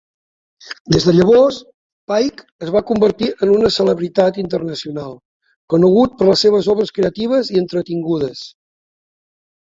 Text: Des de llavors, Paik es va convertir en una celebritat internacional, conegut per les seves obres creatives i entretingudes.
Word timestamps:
Des 0.93 1.03
de 1.07 1.11
llavors, 1.15 1.57
Paik 2.11 2.39
es 2.67 2.71
va 2.75 2.81
convertir 2.91 3.27
en 3.47 3.51
una 3.55 3.69
celebritat 3.75 4.39
internacional, 4.43 5.13
conegut 5.73 6.15
per 6.23 6.29
les 6.29 6.41
seves 6.45 6.71
obres 6.75 6.93
creatives 6.97 7.53
i 7.57 7.61
entretingudes. 7.63 8.41